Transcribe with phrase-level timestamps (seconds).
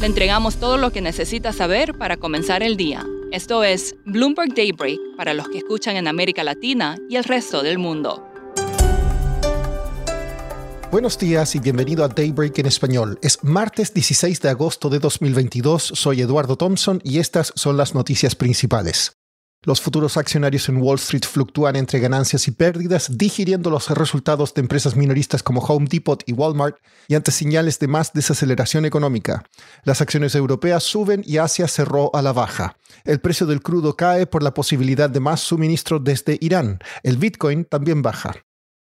[0.00, 3.04] Le entregamos todo lo que necesita saber para comenzar el día.
[3.32, 7.76] Esto es Bloomberg Daybreak para los que escuchan en América Latina y el resto del
[7.76, 8.26] mundo.
[10.90, 13.18] Buenos días y bienvenido a Daybreak en español.
[13.20, 15.92] Es martes 16 de agosto de 2022.
[15.94, 19.19] Soy Eduardo Thompson y estas son las noticias principales.
[19.62, 24.62] Los futuros accionarios en Wall Street fluctúan entre ganancias y pérdidas, digiriendo los resultados de
[24.62, 26.76] empresas minoristas como Home Depot y Walmart
[27.08, 29.44] y ante señales de más desaceleración económica.
[29.84, 32.78] Las acciones europeas suben y Asia cerró a la baja.
[33.04, 36.78] El precio del crudo cae por la posibilidad de más suministro desde Irán.
[37.02, 38.32] El Bitcoin también baja.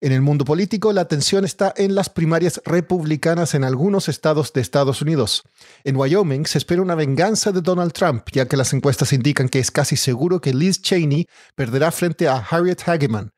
[0.00, 4.60] En el mundo político, la atención está en las primarias republicanas en algunos estados de
[4.60, 5.42] Estados Unidos.
[5.82, 9.58] En Wyoming se espera una venganza de Donald Trump, ya que las encuestas indican que
[9.58, 13.32] es casi seguro que Liz Cheney perderá frente a Harriet Hageman.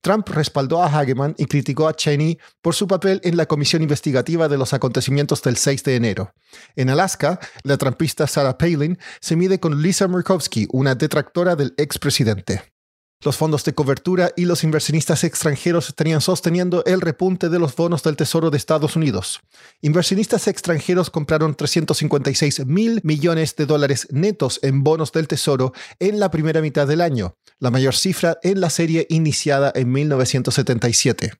[0.00, 4.48] Trump respaldó a Hageman y criticó a Cheney por su papel en la comisión investigativa
[4.48, 6.32] de los acontecimientos del 6 de enero.
[6.76, 12.75] En Alaska, la trumpista Sarah Palin se mide con Lisa Murkowski, una detractora del expresidente.
[13.22, 18.02] Los fondos de cobertura y los inversionistas extranjeros estarían sosteniendo el repunte de los bonos
[18.02, 19.40] del Tesoro de Estados Unidos.
[19.80, 26.30] Inversionistas extranjeros compraron 356 mil millones de dólares netos en bonos del Tesoro en la
[26.30, 31.32] primera mitad del año, la mayor cifra en la serie iniciada en 1977.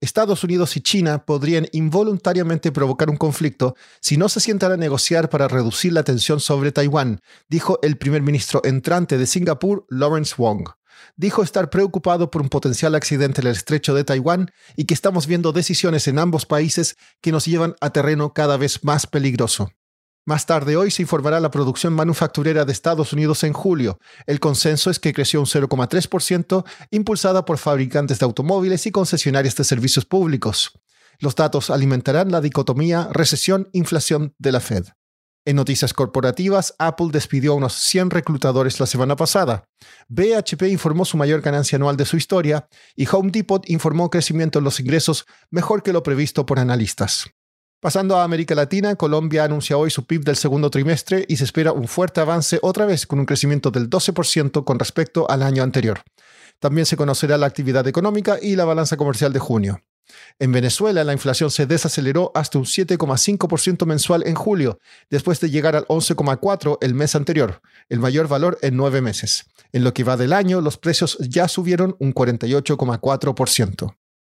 [0.00, 5.28] Estados Unidos y China podrían involuntariamente provocar un conflicto si no se sientan a negociar
[5.28, 10.68] para reducir la tensión sobre Taiwán, dijo el primer ministro entrante de Singapur, Lawrence Wong
[11.16, 15.26] dijo estar preocupado por un potencial accidente en el estrecho de Taiwán y que estamos
[15.26, 19.70] viendo decisiones en ambos países que nos llevan a terreno cada vez más peligroso.
[20.28, 24.00] Más tarde hoy se informará la producción manufacturera de Estados Unidos en julio.
[24.26, 29.62] El consenso es que creció un 0,3%, impulsada por fabricantes de automóviles y concesionarias de
[29.62, 30.72] servicios públicos.
[31.20, 34.86] Los datos alimentarán la dicotomía recesión-inflación de la Fed.
[35.46, 39.68] En noticias corporativas, Apple despidió a unos 100 reclutadores la semana pasada.
[40.08, 44.64] BHP informó su mayor ganancia anual de su historia y Home Depot informó crecimiento en
[44.64, 47.30] los ingresos mejor que lo previsto por analistas.
[47.80, 51.70] Pasando a América Latina, Colombia anuncia hoy su PIB del segundo trimestre y se espera
[51.70, 56.00] un fuerte avance otra vez con un crecimiento del 12% con respecto al año anterior.
[56.58, 59.80] También se conocerá la actividad económica y la balanza comercial de junio.
[60.38, 64.78] En Venezuela, la inflación se desaceleró hasta un 7,5% mensual en julio,
[65.10, 69.46] después de llegar al 11,4% el mes anterior, el mayor valor en nueve meses.
[69.72, 73.96] En lo que va del año, los precios ya subieron un 48,4%.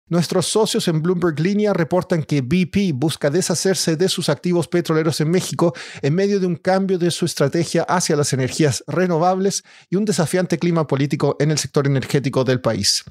[0.10, 5.30] Nuestros socios en Bloomberg Línea reportan que BP busca deshacerse de sus activos petroleros en
[5.30, 10.06] México en medio de un cambio de su estrategia hacia las energías renovables y un
[10.06, 13.04] desafiante clima político en el sector energético del país.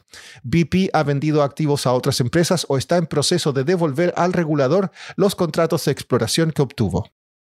[0.42, 4.90] BP ha vendido activos a otras empresas o está en proceso de devolver al regulador
[5.16, 7.10] los contratos de exploración que obtuvo.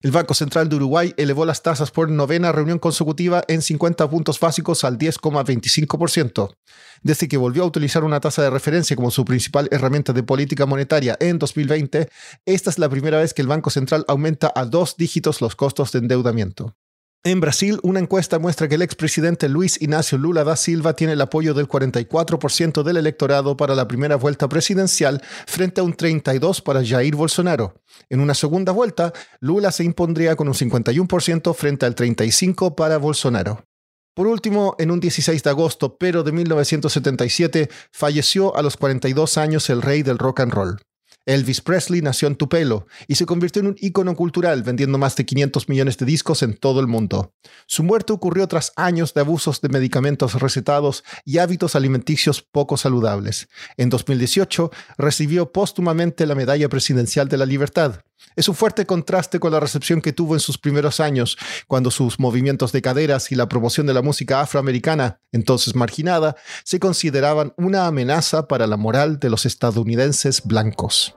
[0.02, 4.38] El Banco Central de Uruguay elevó las tasas por novena reunión consecutiva en 50 puntos
[4.38, 6.54] básicos al 10,25%.
[7.02, 10.66] Desde que volvió a utilizar una tasa de referencia como su principal herramienta de política
[10.66, 12.10] monetaria en 2020,
[12.44, 15.92] esta es la primera vez que el Banco Central aumenta a dos dígitos los costos
[15.92, 16.76] de endeudamiento.
[17.26, 21.20] En Brasil, una encuesta muestra que el expresidente Luis Ignacio Lula da Silva tiene el
[21.20, 26.86] apoyo del 44% del electorado para la primera vuelta presidencial frente a un 32% para
[26.86, 27.82] Jair Bolsonaro.
[28.08, 33.64] En una segunda vuelta, Lula se impondría con un 51% frente al 35% para Bolsonaro.
[34.14, 39.68] Por último, en un 16 de agosto, pero de 1977, falleció a los 42 años
[39.68, 40.78] el rey del rock and roll.
[41.26, 45.26] Elvis Presley nació en Tupelo y se convirtió en un ícono cultural vendiendo más de
[45.26, 47.34] 500 millones de discos en todo el mundo.
[47.66, 53.48] Su muerte ocurrió tras años de abusos de medicamentos recetados y hábitos alimenticios poco saludables.
[53.76, 58.04] En 2018 recibió póstumamente la Medalla Presidencial de la Libertad.
[58.34, 61.36] Es un fuerte contraste con la recepción que tuvo en sus primeros años,
[61.66, 66.78] cuando sus movimientos de caderas y la promoción de la música afroamericana, entonces marginada, se
[66.78, 71.16] consideraban una amenaza para la moral de los estadounidenses blancos.